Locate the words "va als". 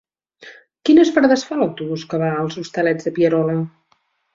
2.25-2.61